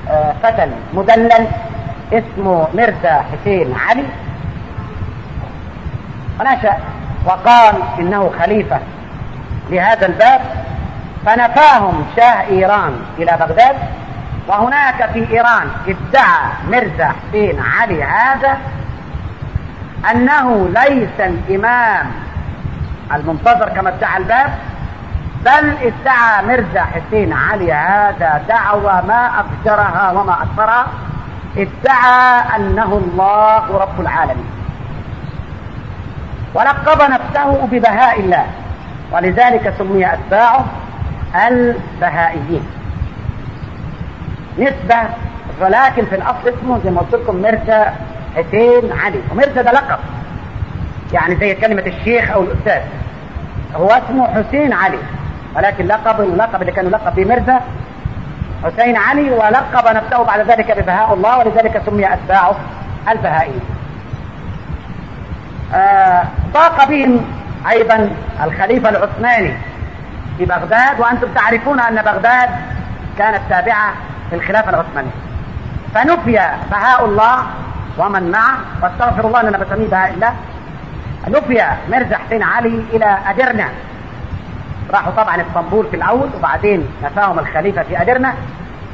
آه، 0.10 0.34
فتى 0.44 0.68
مدلل 0.94 1.48
اسمه 2.14 2.68
مرزا 2.74 3.24
حسين 3.32 3.76
علي. 3.88 4.04
ونشأ 6.40 6.78
وقال 7.26 7.76
إنه 8.00 8.32
خليفة 8.40 8.80
لهذا 9.70 10.06
الباب. 10.06 10.42
فنفاهم 11.26 12.06
شاه 12.16 12.42
إيران 12.50 12.94
إلى 13.20 13.38
بغداد. 13.40 13.76
وهناك 14.48 15.10
في 15.14 15.30
إيران 15.32 15.68
ادعى 15.88 16.52
مرزا 16.72 17.08
حسين 17.08 17.60
علي 17.60 18.04
هذا 18.04 18.58
أنه 20.12 20.70
ليس 20.70 21.20
الإمام 21.20 22.12
المنتظر 23.14 23.70
كما 23.70 23.90
ادعى 23.90 24.18
الباب 24.18 24.54
بل 25.46 25.76
ادعى 25.82 26.46
مرزا 26.48 26.82
حسين 26.82 27.34
علي 27.34 27.74
هذا 27.74 28.42
دعوى 28.48 29.02
ما 29.08 29.32
أفجرها 29.40 30.12
وما 30.12 30.34
أكثرها 30.44 30.88
ادعى 31.58 32.44
أنه 32.56 33.02
الله 33.06 33.78
رب 33.78 34.02
العالمين. 34.02 34.46
ولقب 36.54 37.12
نفسه 37.12 37.68
ببهاء 37.72 38.20
الله 38.20 38.46
ولذلك 39.12 39.74
سمي 39.78 40.14
أتباعه 40.14 40.66
البهائيين. 41.48 42.83
نسبة 44.60 44.98
ولكن 45.62 46.06
في 46.06 46.16
الأصل 46.16 46.48
اسمه 46.48 46.80
زي 46.84 46.90
ما 46.90 47.02
قلت 47.02 47.14
لكم 47.14 47.42
مرزا 47.42 47.94
حسين 48.36 48.92
علي. 49.00 49.20
ومرزا 49.32 49.62
ده 49.62 49.72
لقب. 49.72 50.00
يعني 51.14 51.36
زي 51.36 51.56
كلمة 51.56 51.82
الشيخ 51.82 52.32
أو 52.32 52.44
الأستاذ. 52.44 52.82
هو 53.76 53.88
اسمه 53.88 54.28
حسين 54.28 54.74
علي. 54.74 54.98
ولكن 55.56 55.88
لقب 55.88 56.22
اللقب 56.22 56.62
اللي 56.62 56.72
كانوا 56.72 56.92
لقب 56.92 57.16
بمرزا 57.16 57.62
حسين 58.64 58.98
علي 58.98 59.32
ولقب 59.32 59.96
نفسه 59.96 60.24
بعد 60.24 60.40
ذلك 60.40 60.78
ببهاء 60.78 61.14
الله 61.14 61.38
ولذلك 61.38 61.82
سمي 61.86 62.14
أتباعه 62.14 62.56
البهائيين. 63.10 63.62
آه 65.74 66.24
ضاق 66.54 66.86
بهم 66.90 67.26
أيضا 67.70 68.10
الخليفة 68.44 68.90
العثماني 68.90 69.54
في 70.38 70.46
بغداد. 70.46 71.00
وأنتم 71.00 71.28
تعرفون 71.36 71.80
أن 71.80 71.96
بغداد 71.96 72.50
كانت 73.18 73.42
تابعة 73.50 73.94
للخلافة 74.34 74.70
العثمانية 74.70 75.12
فنفي 75.96 76.50
بهاء 76.72 77.06
الله 77.06 77.38
ومن 77.98 78.32
معه 78.32 78.58
واستغفر 78.82 79.28
الله 79.28 79.42
أننا 79.42 79.58
بسميه 79.58 79.88
بهاء 79.88 80.14
الله. 80.14 80.34
نفي 81.28 81.64
مرزا 81.90 82.18
حسين 82.18 82.44
علي 82.44 82.84
إلى 82.94 83.18
أدرنا. 83.28 83.70
راحوا 84.94 85.12
طبعا 85.12 85.42
إسطنبول 85.42 85.88
في 85.88 85.96
الأول 85.96 86.30
وبعدين 86.38 86.88
نفاهم 87.04 87.40
الخليفة 87.40 87.84
في 87.84 88.02
أدرنا. 88.02 88.34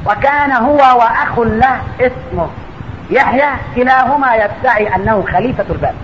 وكان 0.06 0.52
هو 0.52 0.76
وأخ 0.76 1.38
له 1.38 1.80
اسمه 2.00 2.48
يحيى 3.10 3.48
كلاهما 3.76 4.36
يدعي 4.36 4.96
أنه 4.96 5.24
خليفة 5.32 5.64
الباب. 5.70 5.94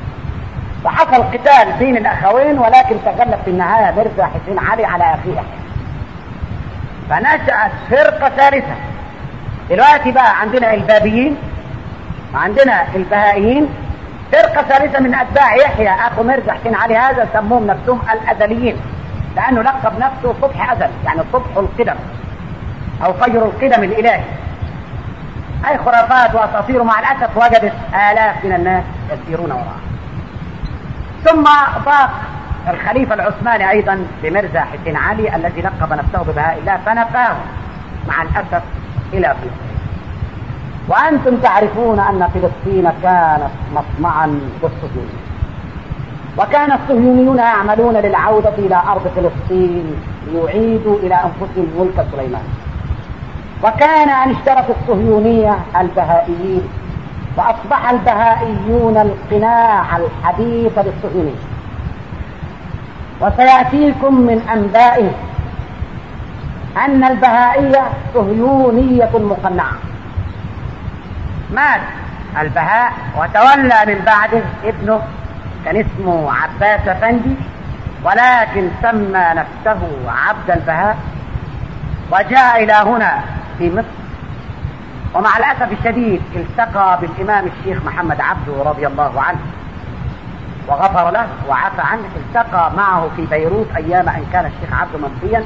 وحصل 0.85 1.23
قتال 1.23 1.73
بين 1.79 1.97
الأخوين 1.97 2.59
ولكن 2.59 2.97
تغلب 3.05 3.39
في 3.45 3.51
النهاية 3.51 3.95
مرزا 3.95 4.25
حسين 4.25 4.59
علي 4.59 4.85
على 4.85 5.05
أخيه. 5.05 5.33
يحيى 5.33 5.67
فنشأت 7.11 7.73
فرقة 7.91 8.29
ثالثة. 8.29 8.75
دلوقتي 9.71 10.13
بقى 10.13 10.41
عندنا 10.41 10.75
البابيين 10.75 11.37
وعندنا 12.35 12.85
البهائيين. 12.95 13.69
فرقة 14.33 14.63
ثالثة 14.63 15.01
من 15.01 15.15
أتباع 15.15 15.55
يحيى 15.57 15.89
أخو 15.89 16.23
مرزا 16.23 16.53
حسين 16.53 16.75
علي 16.75 16.97
هذا 16.97 17.29
سموهم 17.33 17.67
نفسهم 17.67 18.01
الأزليين 18.13 18.77
لأنه 19.37 19.63
لقب 19.63 19.99
نفسه 19.99 20.35
صبح 20.43 20.73
أزل 20.73 20.89
يعني 21.05 21.21
صبح 21.33 21.57
القدم 21.57 21.95
أو 23.05 23.13
فجر 23.13 23.43
القدم 23.45 23.83
الإلهي. 23.85 24.21
أي 25.69 25.79
خرافات 25.79 26.35
وأساطير 26.35 26.83
مع 26.83 27.01
الأسف 27.01 27.37
وجدت 27.37 27.73
آلاف 28.11 28.45
من 28.45 28.53
الناس 28.53 28.85
يسيرون 29.13 29.53
وراءها 29.53 29.77
ثم 31.25 31.43
ضاق 31.85 32.11
الخليفة 32.69 33.15
العثماني 33.15 33.71
أيضا 33.71 34.07
بمرزا 34.23 34.61
حسين 34.61 34.97
علي 34.97 35.37
الذي 35.37 35.61
لقب 35.61 35.93
نفسه 35.93 36.23
ببهاء 36.33 36.59
الله 36.59 36.79
فنفاه 36.87 37.37
مع 38.09 38.23
الأسف 38.23 38.63
إلى 39.13 39.29
فلسطين 39.29 39.77
وأنتم 40.89 41.37
تعرفون 41.37 42.01
أن 42.01 42.29
فلسطين 42.35 42.93
كانت 43.03 43.51
مصنعا 43.75 44.27
للصهيونيين 44.27 45.27
وكان 46.39 46.73
الصهيونيون 46.73 47.39
يعملون 47.39 47.97
للعودة 47.97 48.55
إلى 48.59 48.83
أرض 48.89 49.11
فلسطين 49.17 49.85
ليعيدوا 50.33 50.99
إلى 50.99 51.15
أنفسهم 51.15 51.67
ملك 51.79 52.07
سليمان. 52.13 52.43
وكان 53.65 54.09
أن 54.09 54.31
اشترت 54.31 54.77
الصهيونية 54.81 55.59
البهائيين 55.81 56.63
وأصبح 57.37 57.91
البهائيون 57.91 58.97
القناع 58.97 59.97
الحديث 59.97 60.79
للصهيونية. 60.79 61.43
وسيأتيكم 63.21 64.15
من 64.21 64.49
أنبائه 64.53 65.11
أن 66.85 67.05
البهائية 67.05 67.83
صهيونية 68.15 69.11
مقنعة 69.15 69.73
مات 71.53 71.81
البهاء 72.41 72.93
وتولى 73.17 73.79
من 73.87 74.05
بعده 74.07 74.43
ابنه 74.65 75.01
كان 75.65 75.77
اسمه 75.77 76.33
عباس 76.33 76.89
أفندي 76.89 77.35
ولكن 78.05 78.69
سمى 78.83 79.25
نفسه 79.35 79.81
عبد 80.09 80.51
البهاء 80.51 80.97
وجاء 82.13 82.65
إلى 82.65 82.73
هنا 82.73 83.21
في 83.59 83.71
مصر 83.71 84.07
ومع 85.15 85.37
الأسف 85.37 85.73
الشديد 85.73 86.23
التقى 86.37 86.99
بالإمام 87.01 87.47
الشيخ 87.47 87.85
محمد 87.85 88.21
عبده 88.21 88.63
رضي 88.71 88.87
الله 88.87 89.23
عنه 89.23 89.39
وغفر 90.69 91.11
له 91.11 91.27
وعفى 91.49 91.81
عنه 91.81 92.09
التقى 92.17 92.71
معه 92.77 93.09
في 93.17 93.27
بيروت 93.27 93.67
أيام 93.77 94.09
أن 94.09 94.25
كان 94.33 94.47
الشيخ 94.47 94.81
عبده 94.81 95.09
منفيا 95.09 95.45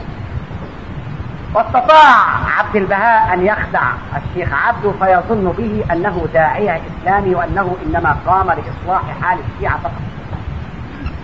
واستطاع 1.54 2.16
عبد 2.58 2.76
البهاء 2.76 3.34
أن 3.34 3.46
يخدع 3.46 3.82
الشيخ 4.16 4.48
عبده 4.52 4.92
فيظن 4.92 5.52
به 5.58 5.84
أنه 5.92 6.26
داعية 6.34 6.80
إسلامي 7.00 7.34
وأنه 7.34 7.76
إنما 7.86 8.16
قام 8.26 8.46
لإصلاح 8.46 9.02
حال 9.22 9.38
الشيعة 9.54 9.78
فقط. 9.78 9.92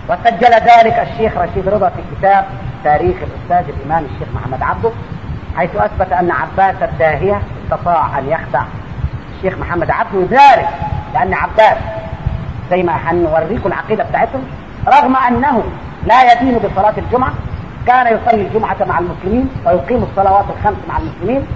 وسجل 0.09 0.53
ذلك 0.53 1.07
الشيخ 1.11 1.37
رشيد 1.37 1.69
رضا 1.69 1.89
في 1.89 2.01
كتاب 2.17 2.45
تاريخ 2.83 3.15
الأستاذ 3.17 3.73
الإمام 3.75 4.05
الشيخ 4.05 4.27
محمد 4.35 4.63
عبده 4.63 4.91
حيث 5.57 5.75
أثبت 5.75 6.11
أن 6.13 6.31
عباس 6.31 6.75
الداهية 6.81 7.41
استطاع 7.65 8.19
أن 8.19 8.29
يخدع 8.29 8.63
الشيخ 9.37 9.57
محمد 9.59 9.91
عبده 9.91 10.21
ذلك 10.31 10.69
لأن 11.13 11.33
عباس 11.33 11.77
زي 12.71 12.83
ما 12.83 12.93
هنوريكم 13.05 13.67
العقيدة 13.69 14.03
بتاعتهم 14.03 14.43
رغم 14.87 15.15
أنه 15.15 15.63
لا 16.05 16.33
يدين 16.33 16.57
بصلاة 16.57 16.93
الجمعة 16.97 17.33
كان 17.87 18.07
يصلي 18.07 18.41
الجمعة 18.41 18.77
مع 18.87 18.99
المسلمين 18.99 19.49
ويقيم 19.65 20.03
الصلوات 20.03 20.45
الخمس 20.57 20.77
مع 20.89 20.97
المسلمين. 20.97 21.47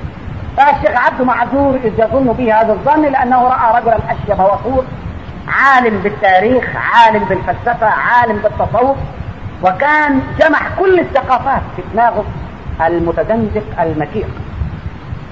فالشيخ 0.58 0.91
عبده 1.06 1.26
معذور 1.26 1.76
إذ 1.84 1.94
يظن 2.00 2.34
به 2.38 2.62
هذا 2.62 2.74
الظن 2.74 3.02
لأنه 3.02 3.44
رأى 3.44 3.82
رجلا 3.82 3.98
أشيب 3.98 4.39
وطول 4.39 4.86
عالم 5.48 5.98
بالتاريخ 5.98 6.65
عالم 6.76 7.24
بالفلسفة 7.24 7.88
عالم 7.88 8.38
بالتصوف 8.38 8.98
وكان 9.63 10.22
جمع 10.39 10.60
كل 10.80 11.00
الثقافات 11.00 11.62
في 11.76 11.82
دماغه 11.94 12.26
المتدنزق 12.82 13.82
المكير 13.82 14.28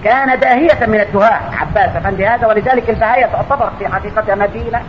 كان 0.03 0.39
داهية 0.39 0.85
من 0.85 0.99
الدهاء. 0.99 1.53
عباس 1.61 1.95
أفندي 1.95 2.27
هذا 2.27 2.47
ولذلك 2.47 2.89
البهاية 2.89 3.25
تعتبر 3.25 3.71
في 3.79 3.87
حقيقتها 3.87 4.35
مدينة 4.35 4.81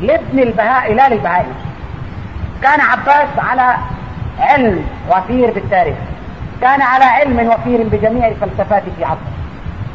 لابن 0.00 0.38
البهاء 0.38 0.94
لا 0.94 1.08
للبهاء 1.08 1.46
كان 2.62 2.80
عباس 2.80 3.28
على 3.38 3.76
علم 4.40 4.86
وفير 5.10 5.50
بالتاريخ. 5.50 5.96
كان 6.60 6.82
على 6.82 7.04
علم 7.04 7.48
وفير 7.48 7.88
بجميع 7.88 8.28
الفلسفات 8.28 8.82
في 8.96 9.04
عصره. 9.04 9.32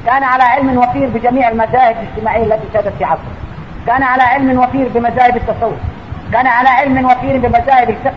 كان 0.05 0.23
على 0.23 0.43
علم 0.43 0.77
وفير 0.77 1.09
بجميع 1.09 1.49
المذاهب 1.49 1.95
الاجتماعية 1.95 2.43
التي 2.43 2.67
سادت 2.73 2.93
في 2.97 3.03
عصره. 3.03 3.33
كان 3.87 4.03
على 4.03 4.23
علم 4.23 4.59
وفير 4.59 4.87
بمذاهب 4.87 5.37
التصوف. 5.37 5.77
كان 6.33 6.47
على 6.47 6.69
علم 6.69 7.05
وفير 7.05 7.37
بمذاهب 7.37 7.89
الفقه. 7.89 8.13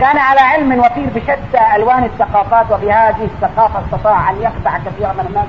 كان 0.00 0.18
على 0.18 0.40
علم 0.40 0.78
وفير 0.78 1.06
بشتى 1.14 1.76
ألوان 1.76 2.04
الثقافات 2.04 2.66
وبهذه 2.72 3.24
الثقافة 3.24 3.80
استطاع 3.84 4.30
أن 4.30 4.36
يخدع 4.42 4.78
كثيرا 4.78 5.12
من 5.12 5.26
الناس 5.28 5.46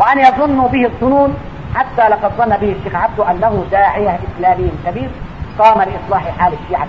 وأن 0.00 0.18
يظنوا 0.18 0.68
به 0.68 0.84
الظنون 0.86 1.34
حتى 1.74 2.08
لقد 2.08 2.32
ظن 2.38 2.56
به 2.56 2.76
الشيخ 2.78 2.94
عبده 2.94 3.30
أنه 3.30 3.64
داعية 3.70 4.18
إسلامي 4.36 4.70
كبير 4.86 5.10
قام 5.58 5.78
لإصلاح 5.78 6.38
حال 6.38 6.52
الشيعة. 6.62 6.86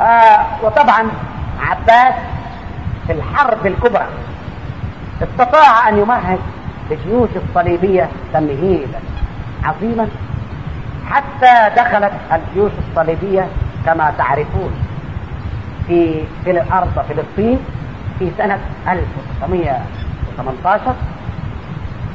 آه 0.00 0.46
وطبعا 0.62 1.08
عباس 1.60 2.14
في 3.06 3.12
الحرب 3.12 3.66
الكبرى 3.66 4.06
استطاع 5.22 5.88
أن 5.88 5.98
يمهد 5.98 6.38
الجيوش 6.90 7.30
الصليبية 7.48 8.08
تمهيدا 8.32 9.00
عظيما 9.64 10.08
حتى 11.10 11.70
دخلت 11.76 12.12
الجيوش 12.32 12.72
الصليبية 12.88 13.46
كما 13.86 14.12
تعرفون 14.18 14.72
في 15.86 16.24
في 16.44 16.50
الأرض 16.50 17.04
فلسطين 17.08 17.58
في 18.18 18.30
سنة 18.38 18.58
1918 18.88 20.94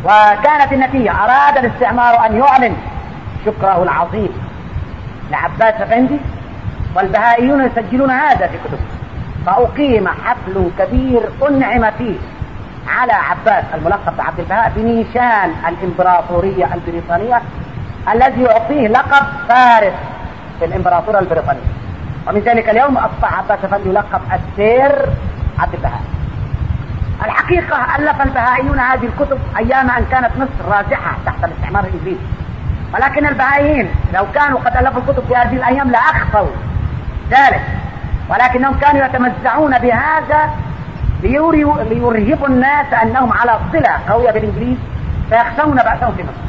وكانت 0.06 0.74
النتيجة 0.74 1.12
أراد 1.24 1.58
الاستعمار 1.58 2.26
أن 2.26 2.38
يعلن 2.38 2.76
شكره 3.46 3.84
العظيم 3.84 4.30
لعباس 5.32 5.74
افندي 5.82 6.20
والبهائيون 6.95 7.65
يسجلون 7.65 8.12
هذا 8.12 8.47
في 8.47 8.58
كتبهم 8.58 8.88
فأقيم 9.45 10.08
حفل 10.08 10.69
كبير 10.80 11.21
أنعم 11.50 11.91
فيه 11.97 12.15
على 12.88 13.13
عباس 13.13 13.63
الملقب 13.73 14.17
بعبد 14.17 14.39
البهاء 14.39 14.71
بنيشان 14.76 15.52
الإمبراطورية 15.67 16.69
البريطانية 16.73 17.41
الذي 18.13 18.41
يعطيه 18.41 18.88
لقب 18.88 19.26
فارس 19.50 19.93
في 20.60 20.65
الإمبراطورية 20.65 21.19
البريطانية. 21.19 21.62
ومن 22.28 22.39
ذلك 22.39 22.69
اليوم 22.69 22.97
أصبح 22.97 23.38
عباس 23.38 23.60
أفندي 23.65 23.89
يلقب 23.89 24.21
السير 24.34 25.10
عبد 25.60 25.73
البهاء. 25.73 26.02
الحقيقة 27.26 27.95
ألف 27.95 28.21
البهائيون 28.21 28.80
هذه 28.80 29.06
الكتب 29.06 29.39
أيام 29.58 29.89
أن 29.89 30.06
كانت 30.12 30.32
مصر 30.38 30.69
رازحة 30.69 31.17
تحت 31.26 31.43
الاستعمار 31.43 31.84
الإنجليزي. 31.84 32.21
ولكن 32.93 33.26
البهائيين 33.26 33.89
لو 34.13 34.26
كانوا 34.36 34.60
قد 34.60 34.78
ألفوا 34.78 35.02
الكتب 35.02 35.23
في 35.28 35.36
هذه 35.36 35.56
الأيام 35.56 35.91
لأخفوا 35.91 36.47
ذلك. 37.32 37.62
ولكنهم 38.30 38.74
كانوا 38.80 39.06
يتمزعون 39.06 39.78
بهذا 39.78 40.50
ليرهبوا 41.24 42.48
الناس 42.48 42.94
أنهم 43.04 43.34
على 43.34 43.60
صلة 43.72 44.00
قوية 44.10 44.32
بالإنجليز 44.32 44.78
فيخشون 45.30 45.76
بأسهم 45.76 46.16
في 46.16 46.24
مصر. 46.24 46.48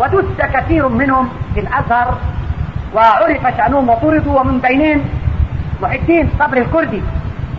ودس 0.00 0.40
كثير 0.54 0.88
منهم 0.88 1.28
في 1.54 1.60
الأزهر 1.60 2.18
وعرف 2.94 3.56
شأنهم 3.56 3.88
وطردوا 3.88 4.40
ومن 4.40 4.58
بينهم 4.58 5.00
محي 5.82 5.96
الدين 5.96 6.30
صبري 6.38 6.60
الكردي 6.60 7.02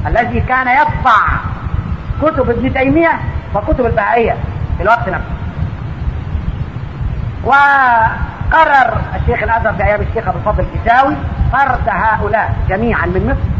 الذي 0.08 0.40
كان 0.42 0.68
يطبع 0.68 1.18
كتب 2.22 2.50
ابن 2.50 2.74
تيمية 2.74 3.20
وكتب 3.56 3.86
البهائية 3.86 4.36
في 4.78 4.84
الوقت 4.84 5.10
نفسه. 5.10 5.36
وقرر 8.52 8.98
الشيخ 9.16 9.44
الأزهر 9.44 9.74
في 9.74 9.84
أيام 9.84 10.02
الشيخ 10.02 10.28
أبو 10.28 10.38
الفضل 10.38 10.66
الكساوي 10.74 11.16
فرد 11.54 11.90
هؤلاء 11.90 12.56
جميعا 12.70 13.06
من 13.06 13.26
مصر 13.28 13.56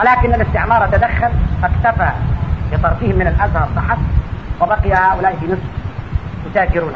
ولكن 0.00 0.34
الاستعمار 0.34 0.86
تدخل 0.92 1.30
فاكتفى 1.62 2.10
بطرفهم 2.72 3.16
من 3.18 3.26
الأزهر 3.26 3.68
فحسب 3.76 4.02
وبقي 4.60 4.92
هؤلاء 4.92 5.36
في 5.40 5.46
مصر 5.46 5.62
يتاجرون. 6.46 6.92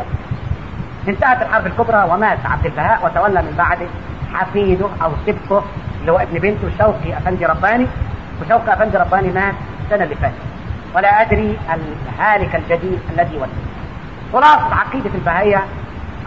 انتهت 1.08 1.42
الحرب 1.42 1.66
الكبرى 1.66 2.08
ومات 2.10 2.38
عبد 2.44 2.66
البهاء 2.66 3.04
وتولى 3.04 3.42
من 3.42 3.54
بعده 3.58 3.86
حفيده 4.34 4.86
أو 5.02 5.10
سبته 5.26 5.62
اللي 6.00 6.12
هو 6.12 6.16
ابن 6.18 6.38
بنته 6.38 6.70
شوقي 6.78 7.16
أفندي 7.18 7.46
رباني 7.46 7.86
وشوقي 8.42 8.72
أفندي 8.72 8.96
رباني 8.96 9.28
مات 9.32 9.54
السنة 9.84 10.04
اللي 10.04 10.14
فاتت. 10.14 10.34
ولا 10.94 11.22
أدري 11.22 11.56
الهالك 12.08 12.56
الجديد 12.56 12.98
الذي 13.14 13.36
ولد 13.36 13.50
خلاصة 14.32 14.74
عقيدة 14.74 15.10
البهائيه 15.14 15.62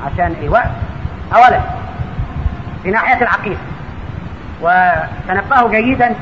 عشان 0.06 0.36
الوقت 0.44 0.70
اولا 1.36 1.60
في 2.84 2.92
ناحية 2.92 3.22
العقيدة. 3.22 3.60
وتنبهوا 4.62 5.70
جيدا 5.70 6.16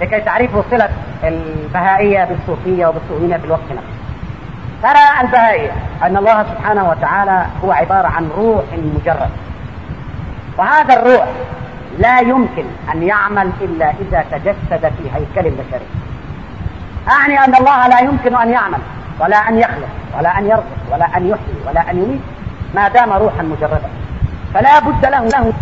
لكي 0.00 0.20
تعرفوا 0.20 0.62
صلة 0.70 0.88
البهائية 1.24 2.24
بالصوفية 2.24 2.86
وبالصوفية 2.86 3.36
في 3.36 3.44
الوقت 3.44 3.70
نفسه. 3.70 4.02
ترى 4.82 5.20
البهائية 5.26 5.70
أن 6.02 6.16
الله 6.16 6.42
سبحانه 6.42 6.88
وتعالى 6.88 7.46
هو 7.64 7.72
عبارة 7.72 8.08
عن 8.08 8.30
روح 8.36 8.64
مجرد. 8.94 9.30
وهذا 10.58 10.94
الروح 10.94 11.26
لا 11.98 12.20
يمكن 12.20 12.64
أن 12.94 13.02
يعمل 13.02 13.50
إلا 13.60 13.90
إذا 13.90 14.24
تجسد 14.30 14.92
في 14.98 15.10
هيكل 15.14 15.50
بشري 15.50 15.86
أعني 17.10 17.44
أن 17.44 17.54
الله 17.54 17.86
لا 17.88 18.00
يمكن 18.00 18.36
أن 18.36 18.50
يعمل 18.50 18.78
ولا 19.20 19.36
أن 19.36 19.58
يخلق 19.58 19.88
ولا 20.18 20.38
أن 20.38 20.46
يرزق 20.46 20.92
ولا 20.92 21.16
أن 21.16 21.28
يحيي 21.28 21.54
ولا 21.68 21.90
أن 21.90 21.96
يميت. 21.96 22.20
ما 22.74 22.88
دام 22.88 23.12
روحا 23.12 23.42
مجردا. 23.42 23.90
فلا 24.54 24.78
بد 24.78 25.06
له 25.06 25.24
له 25.24 25.52